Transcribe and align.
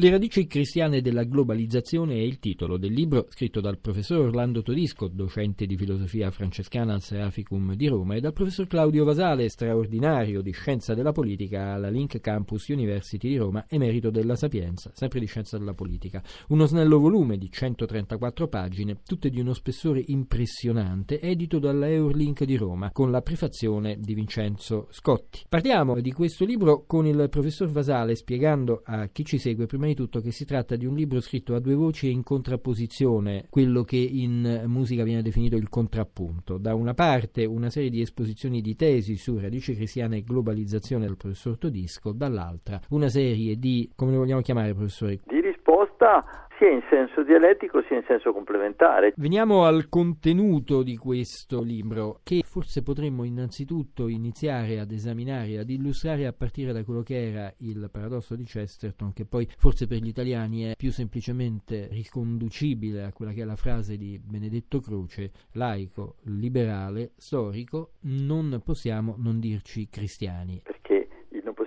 Le 0.00 0.10
radici 0.10 0.46
cristiane 0.46 1.00
della 1.00 1.24
globalizzazione 1.24 2.14
è 2.14 2.20
il 2.20 2.38
titolo 2.38 2.76
del 2.76 2.92
libro 2.92 3.26
scritto 3.30 3.60
dal 3.60 3.80
professor 3.80 4.26
Orlando 4.26 4.62
Todisco, 4.62 5.08
docente 5.08 5.66
di 5.66 5.76
filosofia 5.76 6.30
francescana 6.30 6.94
al 6.94 7.02
Seraficum 7.02 7.74
di 7.74 7.88
Roma, 7.88 8.14
e 8.14 8.20
dal 8.20 8.32
professor 8.32 8.68
Claudio 8.68 9.02
Vasale, 9.02 9.48
straordinario 9.48 10.40
di 10.40 10.52
scienza 10.52 10.94
della 10.94 11.10
politica 11.10 11.72
alla 11.72 11.88
Link 11.88 12.20
Campus 12.20 12.68
University 12.68 13.28
di 13.28 13.38
Roma, 13.38 13.64
emerito 13.68 14.10
della 14.10 14.36
Sapienza, 14.36 14.92
sempre 14.94 15.18
di 15.18 15.26
scienza 15.26 15.58
della 15.58 15.74
politica. 15.74 16.22
Uno 16.50 16.66
snello 16.66 17.00
volume 17.00 17.36
di 17.36 17.50
134 17.50 18.46
pagine, 18.46 19.00
tutte 19.04 19.30
di 19.30 19.40
uno 19.40 19.52
spessore 19.52 20.00
impressionante, 20.06 21.20
edito 21.20 21.58
dalla 21.58 21.88
Eurlink 21.88 22.44
di 22.44 22.54
Roma, 22.54 22.92
con 22.92 23.10
la 23.10 23.20
prefazione 23.20 23.98
di 23.98 24.14
Vincenzo 24.14 24.86
Scotti. 24.90 25.40
Partiamo 25.48 25.98
di 25.98 26.12
questo 26.12 26.44
libro 26.44 26.84
con 26.86 27.04
il 27.04 27.26
professor 27.28 27.68
Vasale 27.68 28.14
spiegando 28.14 28.82
a 28.84 29.08
chi 29.08 29.24
ci 29.24 29.38
segue 29.38 29.66
prima 29.66 29.86
di 29.88 29.94
tutto 29.94 30.20
che 30.20 30.30
si 30.30 30.44
tratta 30.44 30.76
di 30.76 30.86
un 30.86 30.94
libro 30.94 31.20
scritto 31.20 31.54
a 31.54 31.60
due 31.60 31.74
voci 31.74 32.06
e 32.06 32.10
in 32.10 32.22
contrapposizione, 32.22 33.46
quello 33.50 33.82
che 33.82 33.96
in 33.96 34.64
musica 34.66 35.04
viene 35.04 35.22
definito 35.22 35.56
il 35.56 35.68
contrappunto. 35.68 36.58
Da 36.58 36.74
una 36.74 36.94
parte 36.94 37.44
una 37.44 37.70
serie 37.70 37.90
di 37.90 38.00
esposizioni 38.00 38.60
di 38.60 38.76
tesi 38.76 39.16
su 39.16 39.38
radici 39.38 39.74
cristiane 39.74 40.18
e 40.18 40.22
globalizzazione 40.22 41.06
del 41.06 41.16
professor 41.16 41.58
Todisco, 41.58 42.12
dall'altra 42.12 42.80
una 42.90 43.08
serie 43.08 43.58
di, 43.58 43.90
come 43.94 44.12
le 44.12 44.18
vogliamo 44.18 44.40
chiamare 44.40 44.74
professore? 44.74 45.20
Di 45.26 45.40
risposta 45.40 46.47
sia 46.58 46.70
in 46.70 46.82
senso 46.90 47.22
dialettico 47.22 47.82
sia 47.86 47.96
in 47.96 48.04
senso 48.06 48.32
complementare. 48.32 49.12
Veniamo 49.16 49.64
al 49.64 49.88
contenuto 49.88 50.82
di 50.82 50.96
questo 50.96 51.62
libro, 51.62 52.20
che 52.24 52.42
forse 52.44 52.82
potremmo 52.82 53.24
innanzitutto 53.24 54.08
iniziare 54.08 54.80
ad 54.80 54.90
esaminare, 54.90 55.58
ad 55.58 55.70
illustrare 55.70 56.26
a 56.26 56.32
partire 56.32 56.72
da 56.72 56.84
quello 56.84 57.02
che 57.02 57.28
era 57.28 57.52
il 57.58 57.88
paradosso 57.90 58.34
di 58.34 58.44
Chesterton, 58.44 59.12
che 59.12 59.24
poi 59.24 59.48
forse 59.56 59.86
per 59.86 59.98
gli 59.98 60.08
italiani 60.08 60.64
è 60.64 60.76
più 60.76 60.90
semplicemente 60.90 61.88
riconducibile 61.90 63.04
a 63.04 63.12
quella 63.12 63.32
che 63.32 63.42
è 63.42 63.44
la 63.44 63.56
frase 63.56 63.96
di 63.96 64.20
Benedetto 64.22 64.80
Croce, 64.80 65.30
laico, 65.52 66.16
liberale, 66.24 67.12
storico, 67.16 67.92
non 68.02 68.60
possiamo 68.64 69.14
non 69.18 69.38
dirci 69.38 69.88
cristiani. 69.88 70.60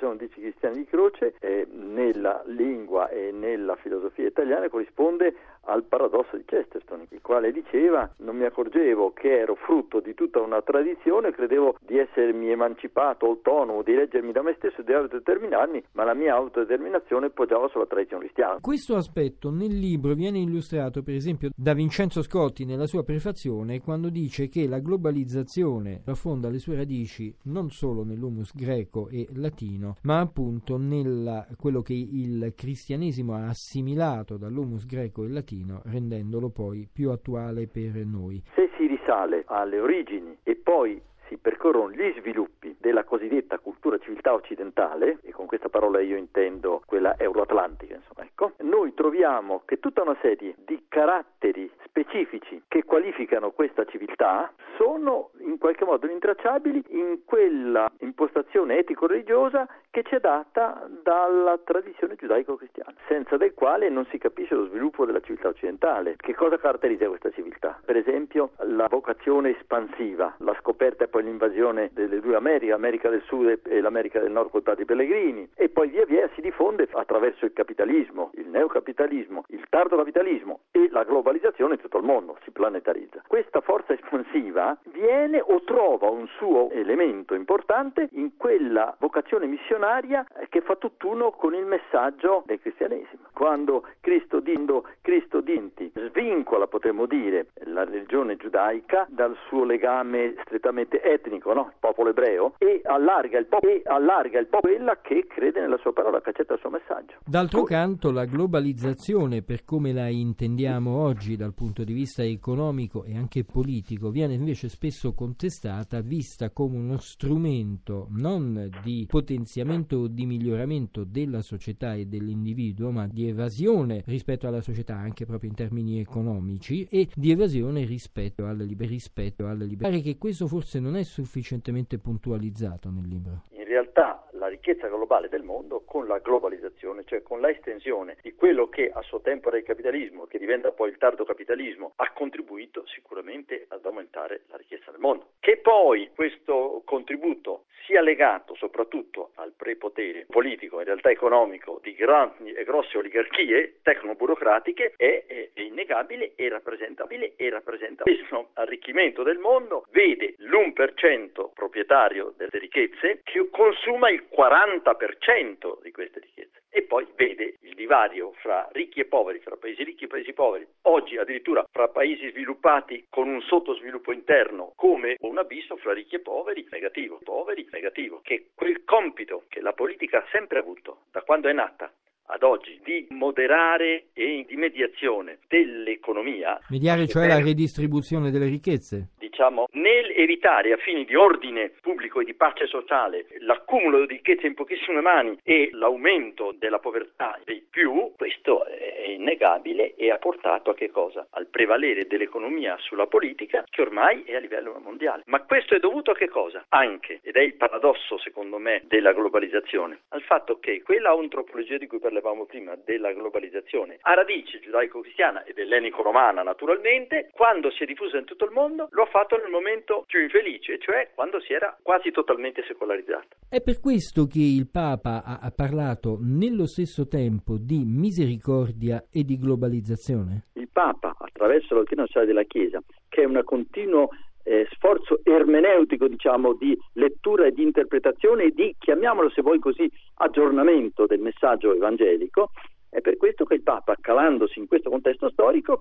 Possiamo 0.01 0.19
dirci 0.19 0.41
cristiani 0.41 0.77
di 0.77 0.85
croce, 0.85 1.35
eh, 1.39 1.67
nella 1.69 2.41
lingua 2.47 3.07
e 3.09 3.31
nella 3.31 3.75
filosofia 3.75 4.25
italiana 4.25 4.67
corrisponde 4.67 5.35
al 5.65 5.83
paradosso 5.83 6.37
di 6.37 6.43
Chesterton, 6.43 7.05
il 7.09 7.21
quale 7.21 7.51
diceva 7.51 8.09
non 8.17 8.35
mi 8.35 8.45
accorgevo 8.45 9.13
che 9.13 9.39
ero 9.39 9.53
frutto 9.53 9.99
di 9.99 10.15
tutta 10.15 10.39
una 10.39 10.61
tradizione, 10.63 11.31
credevo 11.31 11.75
di 11.81 11.99
essermi 11.99 12.49
emancipato, 12.49 13.27
autonomo, 13.27 13.83
di 13.83 13.93
leggermi 13.93 14.31
da 14.31 14.41
me 14.41 14.55
stesso 14.57 14.81
e 14.81 14.83
di 14.83 14.93
autodeterminarmi, 14.93 15.83
ma 15.91 16.03
la 16.03 16.15
mia 16.15 16.33
autodeterminazione 16.33 17.29
poggiava 17.29 17.67
sulla 17.67 17.85
tradizione 17.85 18.23
cristiana. 18.23 18.57
Questo 18.59 18.95
aspetto 18.95 19.51
nel 19.51 19.77
libro 19.77 20.15
viene 20.15 20.39
illustrato 20.39 21.03
per 21.03 21.13
esempio 21.13 21.51
da 21.55 21.73
Vincenzo 21.73 22.23
Scotti 22.23 22.65
nella 22.65 22.87
sua 22.87 23.03
prefazione 23.03 23.81
quando 23.81 24.09
dice 24.09 24.47
che 24.47 24.67
la 24.67 24.79
globalizzazione 24.79 26.01
affonda 26.05 26.49
le 26.49 26.57
sue 26.57 26.75
radici 26.75 27.33
non 27.43 27.69
solo 27.69 28.03
nell'humus 28.03 28.55
greco 28.55 29.07
e 29.09 29.27
latino, 29.35 29.90
ma 30.03 30.19
appunto 30.19 30.77
nella 30.77 31.47
quello 31.57 31.81
che 31.81 31.93
il 31.93 32.53
cristianesimo 32.55 33.33
ha 33.33 33.47
assimilato 33.47 34.37
dall'humus 34.37 34.85
greco 34.85 35.23
e 35.23 35.29
latino, 35.29 35.81
rendendolo 35.85 36.49
poi 36.49 36.87
più 36.91 37.09
attuale 37.11 37.67
per 37.67 37.93
noi. 38.05 38.41
Se 38.55 38.69
si 38.77 38.87
risale 38.87 39.43
alle 39.47 39.79
origini 39.79 40.37
e 40.43 40.55
poi 40.55 41.01
si 41.27 41.37
percorrono 41.37 41.91
gli 41.91 42.13
sviluppi 42.19 42.75
della 42.77 43.05
cosiddetta 43.05 43.57
cultura 43.59 43.97
civiltà 43.99 44.33
occidentale, 44.33 45.19
e 45.21 45.31
con 45.31 45.45
questa 45.45 45.69
parola 45.69 46.01
io 46.01 46.17
intendo 46.17 46.81
quella 46.85 47.17
euroatlantica, 47.17 47.95
insomma, 47.95 48.25
ecco, 48.25 48.51
noi 48.63 48.93
troviamo 48.93 49.61
che 49.63 49.79
tutta 49.79 50.01
una 50.01 50.17
serie 50.21 50.55
di 50.65 50.83
caratteri 50.89 51.71
specifici 51.85 52.61
che 52.67 52.83
qualificano 52.83 53.51
questa 53.51 53.85
civiltà 53.85 54.51
sono 54.81 55.29
in 55.41 55.59
qualche 55.59 55.85
modo 55.85 56.09
intracciabili 56.09 56.83
in 56.89 57.19
quella 57.23 57.91
impostazione 57.99 58.79
etico-religiosa 58.79 59.67
che 59.91 60.01
ci 60.01 60.15
è 60.15 60.19
data 60.19 60.89
dalla 61.03 61.59
tradizione 61.63 62.15
giudaico-cristiana, 62.15 62.93
senza 63.07 63.37
del 63.37 63.53
quale 63.53 63.89
non 63.89 64.05
si 64.05 64.17
capisce 64.17 64.55
lo 64.55 64.65
sviluppo 64.65 65.05
della 65.05 65.19
civiltà 65.19 65.49
occidentale. 65.49 66.15
Che 66.17 66.33
cosa 66.33 66.57
caratterizza 66.57 67.07
questa 67.07 67.29
civiltà? 67.29 67.79
Per 67.85 67.95
esempio 67.95 68.51
la 68.61 68.87
vocazione 68.87 69.55
espansiva, 69.55 70.33
la 70.39 70.55
scoperta 70.59 71.03
e 71.03 71.07
poi 71.09 71.23
l'invasione 71.23 71.91
delle 71.93 72.19
due 72.19 72.35
Americhe, 72.35 72.71
America 72.71 73.09
del 73.09 73.21
Sud 73.23 73.59
e 73.63 73.81
l'America 73.81 74.19
del 74.19 74.31
Nord 74.31 74.49
con 74.49 74.63
i 74.77 74.85
pellegrini, 74.85 75.47
e 75.55 75.69
poi 75.69 75.89
via 75.89 76.05
via 76.05 76.27
si 76.33 76.41
diffonde 76.41 76.87
attraverso 76.91 77.45
il 77.45 77.53
capitalismo, 77.53 78.31
il 78.35 78.47
neocapitalismo, 78.47 79.43
il 79.49 79.63
tardo 79.69 79.97
capitalismo 79.97 80.61
e 80.71 80.87
la 80.89 81.03
globalizzazione 81.03 81.75
in 81.75 81.79
tutto 81.81 81.97
il 81.97 82.03
mondo, 82.03 82.37
si 82.43 82.51
planetarizza. 82.51 83.21
Questa 83.27 83.61
forza 83.61 83.93
espansiva 83.93 84.70
viene 84.91 85.41
o 85.41 85.63
trova 85.63 86.09
un 86.09 86.27
suo 86.37 86.69
elemento 86.71 87.33
importante 87.35 88.09
in 88.13 88.37
quella 88.37 88.95
vocazione 88.99 89.45
missionaria 89.45 90.25
che 90.49 90.61
fa 90.61 90.75
tutt'uno 90.75 91.31
con 91.31 91.53
il 91.53 91.65
messaggio 91.65 92.43
del 92.45 92.59
cristianesimo. 92.59 93.23
Quando 93.33 93.83
Cristo, 94.01 94.39
dando 94.39 94.87
Cristo 95.01 95.41
dinti 95.41 95.91
svincola, 95.93 96.67
potremmo 96.67 97.05
dire, 97.05 97.47
la 97.65 97.83
religione 97.83 98.35
giudaica 98.37 99.07
dal 99.09 99.35
suo 99.47 99.63
legame 99.63 100.35
strettamente 100.43 101.01
etnico, 101.01 101.53
no? 101.53 101.67
il 101.69 101.77
popolo 101.79 102.09
ebreo, 102.09 102.53
e 102.57 102.81
allarga 102.83 103.37
il 103.37 103.45
popolo, 103.45 103.71
e 103.71 103.81
allarga 103.85 104.39
il 104.39 104.47
popolo 104.47 104.73
quella 104.73 104.99
che 105.01 105.25
crede 105.27 105.59
nella 105.59 105.77
sua 105.77 105.93
parola, 105.93 106.21
che 106.21 106.29
accetta 106.29 106.53
il 106.53 106.59
suo 106.59 106.69
messaggio. 106.69 107.17
D'altro 107.25 107.63
canto, 107.63 108.11
la 108.11 108.25
globalizzazione, 108.25 109.41
per 109.41 109.63
come 109.63 109.91
la 109.91 110.07
intendiamo 110.07 111.01
oggi 111.01 111.35
dal 111.35 111.53
punto 111.53 111.83
di 111.83 111.93
vista 111.93 112.23
economico 112.23 113.03
e 113.03 113.15
anche 113.15 113.43
politico, 113.43 114.09
viene 114.09 114.37
invece 114.51 114.67
spesso 114.67 115.13
contestata, 115.13 116.01
vista 116.01 116.49
come 116.49 116.77
uno 116.77 116.97
strumento 116.97 118.07
non 118.11 118.69
di 118.83 119.05
potenziamento 119.07 119.97
o 119.97 120.07
di 120.07 120.25
miglioramento 120.25 121.05
della 121.05 121.41
società 121.41 121.95
e 121.95 122.05
dell'individuo, 122.05 122.91
ma 122.91 123.07
di 123.07 123.29
evasione 123.29 124.03
rispetto 124.07 124.47
alla 124.47 124.59
società, 124.59 124.95
anche 124.97 125.25
proprio 125.25 125.49
in 125.49 125.55
termini 125.55 125.99
economici, 126.01 126.85
e 126.89 127.07
di 127.15 127.31
evasione 127.31 127.85
rispetto 127.85 128.45
alle 128.45 128.65
libertà. 128.65 128.89
Rispetto 128.91 129.47
alle 129.47 129.65
libertà. 129.65 129.89
Pare 129.89 130.01
che 130.01 130.17
questo 130.17 130.47
forse 130.47 130.79
non 130.79 130.97
è 130.97 131.03
sufficientemente 131.03 131.97
puntualizzato 131.97 132.89
nel 132.89 133.07
libro. 133.07 133.43
In 133.51 133.63
realtà 133.63 134.20
la 134.41 134.47
ricchezza 134.47 134.87
globale 134.87 135.29
del 135.29 135.43
mondo 135.43 135.83
con 135.85 136.07
la 136.07 136.17
globalizzazione, 136.17 137.03
cioè 137.05 137.21
con 137.21 137.41
la 137.41 137.51
estensione 137.51 138.17
di 138.23 138.33
quello 138.33 138.69
che 138.69 138.89
a 138.91 138.99
suo 139.03 139.21
tempo 139.21 139.49
era 139.49 139.57
il 139.57 139.63
capitalismo, 139.63 140.25
che 140.25 140.39
diventa 140.39 140.71
poi 140.71 140.89
il 140.89 140.97
tardo 140.97 141.23
capitalismo, 141.23 141.93
ha 141.97 142.11
contribuito 142.11 142.83
sicuramente 142.87 143.65
ad 143.69 143.85
aumentare 143.85 144.41
la 144.49 144.57
ricchezza 144.57 144.89
del 144.89 144.99
mondo. 144.99 145.33
Che 145.39 145.57
poi 145.57 146.09
questo 146.15 146.81
contributo 146.85 147.65
sia 147.85 148.01
legato 148.01 148.55
soprattutto 148.55 149.31
al 149.35 149.53
prepotere 149.55 150.25
politico, 150.27 150.79
in 150.79 150.85
realtà 150.85 151.09
economico, 151.09 151.79
di 151.81 151.93
grandi 151.93 152.51
e 152.51 152.63
grosse 152.63 152.97
oligarchie 152.97 153.79
tecnoburocratiche 153.81 154.93
è, 154.95 155.25
è, 155.27 155.49
è 155.53 155.61
innegabile 155.61 156.33
e 156.35 156.49
rappresentabile 156.49 157.33
e 157.35 157.49
rappresenta 157.49 158.03
questo 158.03 158.49
arricchimento 158.53 159.23
del 159.23 159.37
mondo, 159.37 159.85
vede 159.91 160.35
l'1% 160.37 161.49
proprietario 161.53 162.33
delle 162.37 162.59
ricchezze 162.59 163.21
che 163.23 163.49
consuma 163.49 164.09
il 164.09 164.27
40% 164.35 165.81
di 165.81 165.91
queste 165.91 166.19
ricchezze. 166.19 166.63
E 166.69 166.83
poi 166.83 167.05
vede 167.15 167.57
il 167.61 167.75
divario 167.75 168.31
fra 168.41 168.67
ricchi 168.71 169.01
e 169.01 169.05
poveri, 169.05 169.39
fra 169.39 169.57
paesi 169.57 169.83
ricchi 169.83 170.05
e 170.05 170.07
paesi 170.07 170.33
poveri, 170.33 170.67
oggi 170.83 171.17
addirittura 171.17 171.65
fra 171.69 171.89
paesi 171.89 172.29
sviluppati 172.29 173.07
con 173.09 173.27
un 173.27 173.41
sottosviluppo 173.41 174.11
interno 174.11 174.73
come 174.75 175.17
un 175.19 175.37
abisso 175.37 175.75
fra 175.77 175.93
ricchi 175.93 176.15
e 176.15 176.19
poveri, 176.19 176.65
negativo, 176.69 177.19
poveri, 177.23 177.67
negativo, 177.71 178.21
che 178.23 178.51
quel 178.55 178.83
compito 178.85 179.43
che 179.49 179.61
la 179.61 179.73
politica 179.73 180.19
ha 180.19 180.27
sempre 180.31 180.59
avuto 180.59 181.01
da 181.11 181.21
quando 181.21 181.49
è 181.49 181.53
nata 181.53 181.91
ad 182.27 182.43
oggi 182.43 182.79
di 182.83 183.07
moderare 183.09 184.05
e 184.13 184.45
di 184.47 184.55
mediazione 184.55 185.39
dell'economia. 185.47 186.59
Mediare 186.69 187.07
cioè 187.07 187.27
la 187.27 187.41
redistribuzione 187.41 188.31
delle 188.31 188.47
ricchezze? 188.47 189.09
Diciamo, 189.19 189.67
nel 189.73 190.11
evitare 190.15 190.71
a 190.73 190.77
fini 190.77 191.05
di 191.05 191.15
ordine 191.15 191.71
pubblico 191.81 192.19
e 192.21 192.25
di 192.25 192.33
pace 192.33 192.67
sociale 192.67 193.25
l'accumulo 193.39 194.05
di 194.05 194.13
ricchezze 194.13 194.47
in 194.47 194.53
pochissime 194.53 195.01
mani 195.01 195.37
e 195.43 195.69
l'aumento 195.73 196.53
della 196.57 196.79
povertà 196.79 197.39
dei 197.43 197.65
più, 197.69 198.11
questo 198.15 198.65
è 198.65 199.09
innegabile 199.09 199.95
e 199.95 200.11
ha 200.11 200.17
portato 200.17 200.71
a 200.71 200.73
che 200.73 200.89
cosa? 200.89 201.27
Al 201.31 201.47
prevalere 201.47 202.07
dell'economia 202.07 202.77
sulla 202.79 203.07
politica 203.07 203.63
che 203.69 203.81
ormai 203.81 204.23
è 204.23 204.35
a 204.35 204.39
livello 204.39 204.79
mondiale. 204.83 205.23
Ma 205.25 205.41
questo 205.43 205.75
è 205.75 205.79
dovuto 205.79 206.11
a 206.11 206.15
che 206.15 206.29
cosa? 206.29 206.65
Anche, 206.69 207.19
ed 207.23 207.35
è 207.35 207.41
il 207.41 207.55
paradosso 207.55 208.17
secondo 208.19 208.57
me 208.57 208.83
della 208.87 209.13
globalizzazione, 209.13 210.01
al 210.09 210.21
fatto 210.21 210.59
che 210.59 210.81
quella 210.81 211.11
antropologia 211.11 211.77
di 211.77 211.87
cui 211.87 211.99
parlavamo 212.11 212.45
prima 212.45 212.75
della 212.83 213.13
globalizzazione 213.13 213.97
ha 214.01 214.13
radice 214.13 214.59
giudaico-cristiana 214.59 215.45
ed 215.45 215.57
ellenico-romana 215.57 216.43
naturalmente, 216.43 217.29
quando 217.31 217.71
si 217.71 217.83
è 217.83 217.85
diffusa 217.85 218.17
in 218.17 218.25
tutto 218.25 218.43
il 218.43 218.51
mondo 218.51 218.89
lo 218.91 219.03
ha 219.03 219.05
fatto 219.05 219.37
nel 219.37 219.49
momento 219.49 220.03
più 220.07 220.21
infelice, 220.21 220.77
cioè 220.79 221.11
quando 221.15 221.39
si 221.39 221.53
era 221.53 221.77
quasi 221.81 222.11
totalmente 222.11 222.63
secolarizzata. 222.67 223.35
È 223.47 223.61
per 223.61 223.79
questo 223.79 224.27
che 224.27 224.39
il 224.39 224.67
Papa 224.69 225.23
ha 225.23 225.51
parlato 225.55 226.17
nello 226.19 226.67
stesso 226.67 227.07
tempo 227.07 227.57
di 227.57 227.83
misericordia 227.85 229.05
e 229.09 229.23
di 229.23 229.37
globalizzazione? 229.37 230.47
Il 230.53 230.69
Papa, 230.71 231.15
attraverso 231.17 231.73
la 231.73 231.79
dottrina 231.79 232.05
sociale 232.05 232.25
della 232.25 232.43
Chiesa, 232.43 232.81
che 233.07 233.21
è 233.21 233.25
un 233.25 233.39
continuo 233.45 234.09
eh, 234.43 234.67
sforzo 234.71 235.19
ermeneutico, 235.23 236.07
diciamo, 236.07 236.53
di 236.53 236.77
lettura 236.93 237.45
e 237.45 237.51
di 237.51 237.63
interpretazione 237.63 238.45
e 238.45 238.51
di, 238.51 238.75
chiamiamolo 238.77 239.29
se 239.29 239.41
vuoi 239.41 239.59
così, 239.59 239.89
aggiornamento 240.15 241.05
del 241.05 241.19
messaggio 241.19 241.73
evangelico, 241.73 242.51
è 242.89 243.01
per 243.01 243.17
questo 243.17 243.45
che 243.45 243.55
il 243.55 243.63
Papa, 243.63 243.95
calandosi 243.99 244.59
in 244.59 244.67
questo 244.67 244.89
contesto 244.89 245.29
storico, 245.29 245.79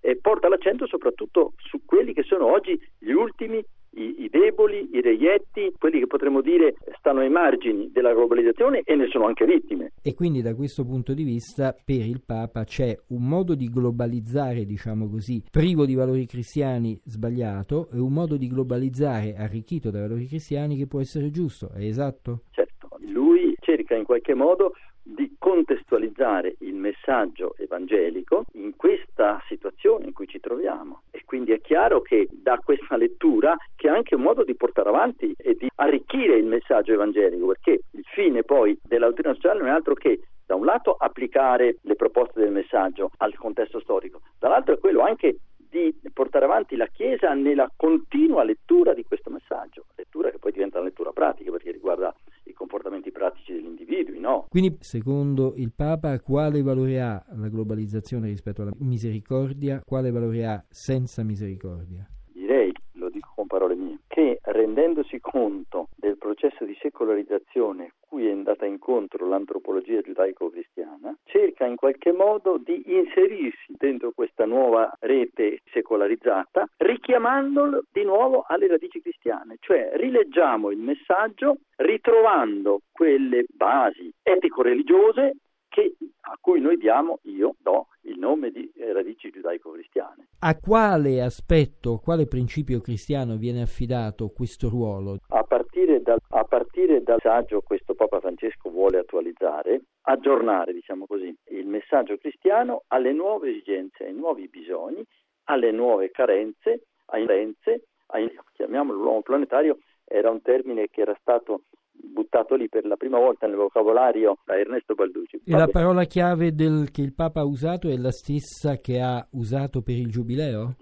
eh, 0.00 0.16
porta 0.20 0.48
l'accento 0.48 0.86
soprattutto 0.86 1.52
su 1.56 1.84
quelli 1.84 2.12
che 2.12 2.22
sono 2.22 2.50
oggi 2.50 2.78
gli 2.98 3.12
ultimi 3.12 3.64
i, 3.96 4.24
i, 4.24 4.28
deboli, 4.28 4.90
i 4.92 5.00
reietti, 5.00 5.72
quelli 5.78 5.98
che 5.98 6.06
potremmo 6.06 6.40
dire 6.40 6.74
stanno 6.98 7.20
ai 7.20 7.30
margini 7.30 7.90
della 7.92 8.12
globalizzazione 8.12 8.82
e 8.84 8.94
ne 8.94 9.08
sono 9.08 9.26
anche 9.26 9.44
vittime. 9.44 9.92
E 10.02 10.14
quindi 10.14 10.42
da 10.42 10.54
questo 10.54 10.84
punto 10.84 11.14
di 11.14 11.24
vista 11.24 11.72
per 11.72 12.04
il 12.04 12.22
Papa 12.24 12.64
c'è 12.64 12.96
un 13.08 13.26
modo 13.26 13.54
di 13.54 13.68
globalizzare, 13.68 14.64
diciamo 14.64 15.08
così, 15.08 15.42
privo 15.50 15.86
di 15.86 15.94
valori 15.94 16.26
cristiani 16.26 17.00
sbagliato 17.04 17.88
e 17.92 17.98
un 17.98 18.12
modo 18.12 18.36
di 18.36 18.48
globalizzare 18.48 19.34
arricchito 19.36 19.90
da 19.90 20.00
valori 20.00 20.26
cristiani 20.26 20.76
che 20.76 20.86
può 20.86 21.00
essere 21.00 21.30
giusto, 21.30 21.70
è 21.74 21.84
esatto? 21.84 22.42
Certo, 22.50 22.88
lui 23.00 23.54
cerca 23.60 23.94
in 23.94 24.04
qualche 24.04 24.34
modo 24.34 24.72
di 25.02 25.36
contestualizzare 25.38 26.56
il 26.60 26.74
messaggio 26.74 27.54
evangelico 27.56 28.44
in 28.54 28.74
questa 28.74 29.40
situazione 29.46 30.06
in 30.06 30.12
cui 30.12 30.26
ci 30.26 30.40
troviamo. 30.56 31.02
E 31.10 31.22
quindi 31.24 31.52
è 31.52 31.60
chiaro 31.60 32.00
che 32.00 32.26
da 32.30 32.58
questa 32.64 32.96
lettura 32.96 33.56
che 33.74 33.88
è 33.88 33.90
anche 33.90 34.14
un 34.14 34.22
modo 34.22 34.42
di 34.42 34.54
portare 34.54 34.88
avanti 34.88 35.34
e 35.36 35.54
di 35.54 35.68
arricchire 35.76 36.36
il 36.36 36.46
messaggio 36.46 36.92
evangelico 36.92 37.46
perché 37.48 37.82
il 37.90 38.04
fine 38.14 38.42
poi 38.42 38.78
della 38.82 39.06
dottrina 39.06 39.34
sociale 39.34 39.60
non 39.60 39.68
è 39.68 39.72
altro 39.72 39.94
che 39.94 40.20
da 40.46 40.54
un 40.54 40.64
lato 40.64 40.94
applicare 40.98 41.78
le 41.82 41.96
proposte 41.96 42.40
del 42.40 42.52
messaggio 42.52 43.10
al 43.18 43.34
contesto 43.34 43.80
storico, 43.80 44.20
dall'altro 44.38 44.74
è 44.74 44.78
quello 44.78 45.00
anche 45.00 45.38
di 45.56 45.92
portare 46.12 46.44
avanti 46.44 46.76
la 46.76 46.86
Chiesa 46.86 47.34
nella 47.34 47.68
continua 47.74 48.44
lettura 48.44 48.94
di 48.94 49.02
questo 49.02 49.28
messaggio, 49.28 49.86
lettura 49.96 50.30
che 50.30 50.38
poi 50.38 50.52
diventa 50.52 50.78
una 50.78 50.86
lettura 50.86 51.10
pratica 51.10 51.50
perché 51.50 51.72
riguarda 51.72 52.14
i 52.44 52.52
comportamenti 52.52 53.10
pratici 53.10 53.52
degli 53.52 53.66
individui, 53.66 54.20
no? 54.36 54.46
Quindi, 54.48 54.76
secondo 54.80 55.54
il 55.56 55.72
Papa, 55.74 56.20
quale 56.20 56.62
valore 56.62 57.00
ha 57.00 57.24
la 57.34 57.48
globalizzazione 57.48 58.28
rispetto 58.28 58.62
alla 58.62 58.72
misericordia? 58.78 59.80
Quale 59.84 60.10
valore 60.10 60.46
ha 60.46 60.64
senza 60.68 61.22
misericordia? 61.22 62.06
Direi, 62.32 62.72
lo 62.92 63.08
dico 63.08 63.32
con 63.34 63.46
parole 63.46 63.74
mie, 63.74 64.00
che 64.06 64.38
rendendosi 64.42 65.18
conto 65.20 65.88
processo 66.26 66.64
di 66.64 66.76
secolarizzazione 66.80 67.92
cui 68.00 68.26
è 68.26 68.32
andata 68.32 68.66
incontro 68.66 69.28
l'antropologia 69.28 70.00
giudaico-cristiana, 70.00 71.16
cerca 71.24 71.66
in 71.66 71.76
qualche 71.76 72.10
modo 72.10 72.58
di 72.58 72.82
inserirsi 72.84 73.74
dentro 73.78 74.10
questa 74.12 74.44
nuova 74.44 74.92
rete 75.00 75.60
secolarizzata, 75.72 76.66
richiamandolo 76.78 77.84
di 77.92 78.02
nuovo 78.02 78.44
alle 78.46 78.66
radici 78.66 79.00
cristiane, 79.00 79.56
cioè 79.60 79.92
rileggiamo 79.94 80.70
il 80.70 80.78
messaggio 80.78 81.58
ritrovando 81.76 82.80
quelle 82.90 83.44
basi 83.48 84.12
etico-religiose 84.22 85.36
che, 85.68 85.94
a 86.22 86.38
cui 86.40 86.60
noi 86.60 86.78
diamo, 86.78 87.18
io 87.24 87.54
do 87.58 87.88
il 88.02 88.18
nome 88.18 88.50
di 88.50 88.72
radici 88.94 89.30
giudaico-cristiane. 89.30 90.28
A 90.38 90.58
quale 90.58 91.20
aspetto, 91.20 91.98
quale 91.98 92.26
principio 92.26 92.80
cristiano 92.80 93.36
viene 93.36 93.60
affidato 93.60 94.28
questo 94.28 94.70
ruolo? 94.70 95.18
A 95.28 95.42
partire 95.76 96.00
dal, 96.00 96.18
a 96.30 96.44
partire 96.44 97.02
dal 97.02 97.20
messaggio 97.22 97.60
questo 97.60 97.94
Papa 97.94 98.20
Francesco 98.20 98.70
vuole 98.70 98.98
attualizzare, 98.98 99.82
aggiornare, 100.02 100.72
diciamo 100.72 101.06
così, 101.06 101.34
il 101.50 101.66
messaggio 101.66 102.16
cristiano 102.16 102.84
alle 102.88 103.12
nuove 103.12 103.50
esigenze, 103.50 104.04
ai 104.04 104.14
nuovi 104.14 104.48
bisogni, 104.48 105.04
alle 105.44 105.70
nuove 105.72 106.10
carenze, 106.10 106.86
ai 107.06 107.26
carenze, 107.26 107.82
ai, 108.06 108.30
chiamiamolo 108.54 108.98
l'uomo 108.98 109.20
planetario, 109.20 109.78
era 110.04 110.30
un 110.30 110.40
termine 110.40 110.88
che 110.88 111.02
era 111.02 111.16
stato 111.20 111.62
buttato 111.92 112.54
lì 112.54 112.68
per 112.68 112.86
la 112.86 112.96
prima 112.96 113.18
volta 113.18 113.46
nel 113.46 113.56
vocabolario 113.56 114.38
da 114.44 114.58
Ernesto 114.58 114.94
Balducci. 114.94 115.42
E 115.44 115.52
la 115.52 115.68
parola 115.68 116.04
chiave 116.04 116.54
del, 116.54 116.90
che 116.90 117.02
il 117.02 117.12
Papa 117.12 117.40
ha 117.40 117.44
usato 117.44 117.88
è 117.88 117.96
la 117.96 118.12
stessa 118.12 118.76
che 118.76 119.00
ha 119.00 119.26
usato 119.32 119.82
per 119.82 119.96
il 119.96 120.10
Giubileo? 120.10 120.76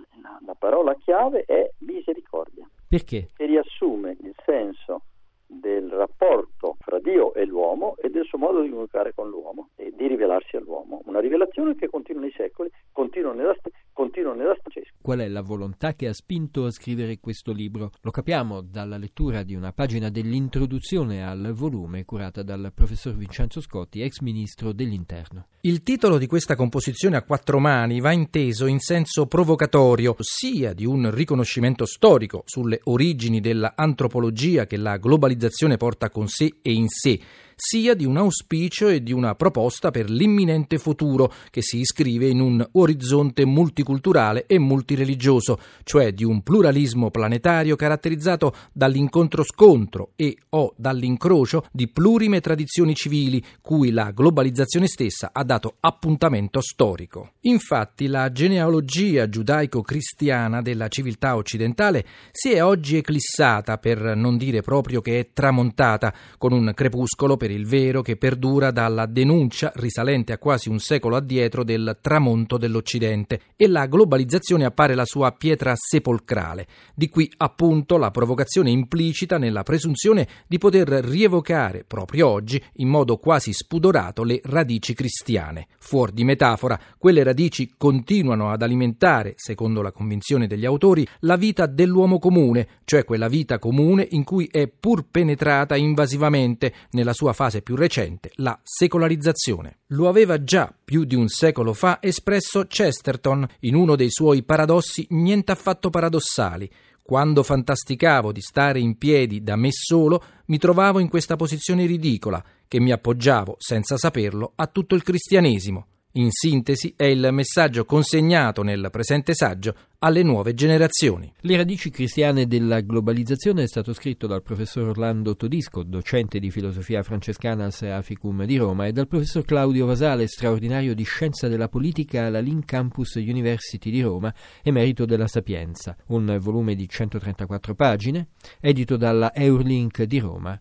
La 0.46 0.54
parola 0.58 0.94
chiave 0.94 1.44
è 1.46 1.70
misericordia. 1.78 2.68
Perché? 2.86 3.30
Che 3.34 3.46
riassume 3.46 4.16
senso 4.44 5.02
del 5.46 5.90
rapporto 5.90 6.76
fra 6.80 6.98
Dio 6.98 7.34
e 7.34 7.44
l'uomo 7.44 7.96
e 7.98 8.10
del 8.10 8.24
suo 8.24 8.38
modo 8.38 8.60
di 8.60 8.70
comunicare 8.70 9.12
con 9.14 9.28
l'uomo 9.28 9.70
e 9.76 9.92
di 9.94 10.06
rivelarsi 10.06 10.56
all'uomo. 10.56 11.02
Una 11.04 11.20
rivelazione 11.20 11.74
che 11.76 11.88
continua 11.88 12.22
nei 12.22 12.32
secoli, 12.32 12.70
continua 12.92 13.32
nella, 13.32 13.54
continua 13.92 14.34
nella 14.34 14.54
Francesco. 14.54 14.93
Qual 15.04 15.18
è 15.18 15.28
la 15.28 15.42
volontà 15.42 15.92
che 15.92 16.08
ha 16.08 16.14
spinto 16.14 16.64
a 16.64 16.70
scrivere 16.70 17.20
questo 17.20 17.52
libro? 17.52 17.92
Lo 18.00 18.10
capiamo 18.10 18.62
dalla 18.62 18.96
lettura 18.96 19.42
di 19.42 19.54
una 19.54 19.70
pagina 19.70 20.08
dell'introduzione 20.08 21.22
al 21.22 21.52
volume 21.52 22.06
curata 22.06 22.42
dal 22.42 22.72
professor 22.74 23.14
Vincenzo 23.14 23.60
Scotti, 23.60 24.00
ex 24.00 24.20
ministro 24.20 24.72
dell'Interno. 24.72 25.48
Il 25.60 25.82
titolo 25.82 26.16
di 26.16 26.26
questa 26.26 26.56
composizione 26.56 27.18
a 27.18 27.22
quattro 27.22 27.58
mani 27.58 28.00
va 28.00 28.12
inteso 28.12 28.64
in 28.64 28.78
senso 28.78 29.26
provocatorio, 29.26 30.16
sia 30.20 30.72
di 30.72 30.86
un 30.86 31.10
riconoscimento 31.10 31.84
storico 31.84 32.42
sulle 32.46 32.80
origini 32.84 33.40
dell'antropologia 33.40 34.64
che 34.64 34.78
la 34.78 34.96
globalizzazione 34.96 35.76
porta 35.76 36.08
con 36.08 36.28
sé 36.28 36.60
e 36.62 36.72
in 36.72 36.88
sé, 36.88 37.20
sia 37.56 37.94
di 37.94 38.04
un 38.04 38.16
auspicio 38.16 38.88
e 38.88 39.02
di 39.02 39.12
una 39.12 39.34
proposta 39.34 39.90
per 39.90 40.10
l'imminente 40.10 40.78
futuro 40.78 41.32
che 41.50 41.62
si 41.62 41.78
iscrive 41.78 42.28
in 42.28 42.40
un 42.40 42.66
orizzonte 42.72 43.44
multiculturale 43.44 44.46
e 44.46 44.58
multireligioso, 44.58 45.58
cioè 45.84 46.12
di 46.12 46.24
un 46.24 46.42
pluralismo 46.42 47.10
planetario 47.10 47.76
caratterizzato 47.76 48.54
dall'incontro-scontro 48.72 50.12
e 50.16 50.36
o 50.50 50.74
dall'incrocio 50.76 51.66
di 51.70 51.88
plurime 51.88 52.40
tradizioni 52.40 52.94
civili 52.94 53.42
cui 53.60 53.90
la 53.90 54.10
globalizzazione 54.10 54.86
stessa 54.86 55.30
ha 55.32 55.44
dato 55.44 55.76
appuntamento 55.80 56.60
storico. 56.60 57.32
Infatti 57.42 58.06
la 58.06 58.30
genealogia 58.32 59.28
giudaico-cristiana 59.28 60.62
della 60.62 60.88
civiltà 60.88 61.36
occidentale 61.36 62.04
si 62.30 62.52
è 62.52 62.62
oggi 62.62 62.96
eclissata, 62.96 63.78
per 63.78 64.16
non 64.16 64.36
dire 64.36 64.62
proprio 64.62 65.00
che 65.00 65.18
è 65.18 65.28
tramontata, 65.32 66.12
con 66.38 66.52
un 66.52 66.72
crepuscolo 66.74 67.36
per 67.44 67.52
il 67.52 67.66
vero 67.66 68.00
che 68.00 68.16
perdura 68.16 68.70
dalla 68.70 69.04
denuncia 69.04 69.70
risalente 69.74 70.32
a 70.32 70.38
quasi 70.38 70.70
un 70.70 70.78
secolo 70.78 71.14
addietro 71.14 71.62
del 71.62 71.98
tramonto 72.00 72.56
dell'Occidente 72.56 73.38
e 73.54 73.68
la 73.68 73.84
globalizzazione 73.84 74.64
appare 74.64 74.94
la 74.94 75.04
sua 75.04 75.30
pietra 75.32 75.74
sepolcrale. 75.76 76.66
Di 76.94 77.10
qui 77.10 77.30
appunto 77.36 77.98
la 77.98 78.10
provocazione 78.10 78.70
implicita 78.70 79.36
nella 79.36 79.62
presunzione 79.62 80.26
di 80.46 80.56
poter 80.56 80.88
rievocare 80.88 81.84
proprio 81.86 82.28
oggi 82.28 82.58
in 82.76 82.88
modo 82.88 83.18
quasi 83.18 83.52
spudorato 83.52 84.22
le 84.22 84.40
radici 84.44 84.94
cristiane. 84.94 85.66
Fuor 85.80 86.12
di 86.12 86.24
metafora, 86.24 86.80
quelle 86.96 87.22
radici 87.22 87.74
continuano 87.76 88.52
ad 88.52 88.62
alimentare, 88.62 89.34
secondo 89.36 89.82
la 89.82 89.92
convinzione 89.92 90.46
degli 90.46 90.64
autori, 90.64 91.06
la 91.20 91.36
vita 91.36 91.66
dell'uomo 91.66 92.18
comune, 92.18 92.68
cioè 92.84 93.04
quella 93.04 93.28
vita 93.28 93.58
comune 93.58 94.08
in 94.12 94.24
cui 94.24 94.48
è 94.50 94.66
pur 94.66 95.04
penetrata 95.10 95.76
invasivamente 95.76 96.72
nella 96.92 97.12
sua 97.12 97.32
fase 97.34 97.60
più 97.60 97.76
recente, 97.76 98.30
la 98.36 98.58
secolarizzazione. 98.62 99.80
Lo 99.88 100.08
aveva 100.08 100.42
già 100.42 100.74
più 100.84 101.04
di 101.04 101.14
un 101.14 101.28
secolo 101.28 101.74
fa 101.74 101.98
espresso 102.00 102.66
Chesterton 102.66 103.46
in 103.60 103.74
uno 103.74 103.96
dei 103.96 104.10
suoi 104.10 104.42
paradossi 104.42 105.06
niente 105.10 105.52
affatto 105.52 105.90
paradossali 105.90 106.70
Quando 107.02 107.42
fantasticavo 107.42 108.32
di 108.32 108.40
stare 108.40 108.80
in 108.80 108.96
piedi 108.96 109.42
da 109.42 109.56
me 109.56 109.68
solo, 109.70 110.22
mi 110.46 110.56
trovavo 110.56 111.00
in 111.00 111.10
questa 111.10 111.36
posizione 111.36 111.84
ridicola, 111.84 112.42
che 112.66 112.80
mi 112.80 112.92
appoggiavo, 112.92 113.56
senza 113.58 113.98
saperlo, 113.98 114.52
a 114.56 114.66
tutto 114.68 114.94
il 114.94 115.02
cristianesimo. 115.02 115.88
In 116.16 116.30
sintesi 116.30 116.94
è 116.96 117.06
il 117.06 117.28
messaggio 117.32 117.84
consegnato 117.84 118.62
nel 118.62 118.86
presente 118.92 119.34
saggio 119.34 119.74
alle 119.98 120.22
nuove 120.22 120.54
generazioni. 120.54 121.32
Le 121.40 121.56
radici 121.56 121.90
cristiane 121.90 122.46
della 122.46 122.82
globalizzazione 122.82 123.64
è 123.64 123.66
stato 123.66 123.92
scritto 123.92 124.28
dal 124.28 124.44
professor 124.44 124.90
Orlando 124.90 125.34
Todisco, 125.34 125.82
docente 125.82 126.38
di 126.38 126.52
filosofia 126.52 127.02
francescana 127.02 127.64
al 127.64 127.72
Seraficum 127.72 128.44
di 128.44 128.56
Roma, 128.56 128.86
e 128.86 128.92
dal 128.92 129.08
professor 129.08 129.44
Claudio 129.44 129.86
Vasale, 129.86 130.28
straordinario 130.28 130.94
di 130.94 131.02
scienza 131.02 131.48
della 131.48 131.68
politica 131.68 132.26
alla 132.26 132.38
Link 132.38 132.64
Campus 132.64 133.14
University 133.14 133.90
di 133.90 134.00
Roma, 134.00 134.32
emerito 134.62 135.06
della 135.06 135.26
Sapienza, 135.26 135.96
un 136.06 136.36
volume 136.40 136.76
di 136.76 136.88
134 136.88 137.74
pagine, 137.74 138.28
edito 138.60 138.96
dalla 138.96 139.34
Eurlink 139.34 140.04
di 140.04 140.20
Roma. 140.20 140.60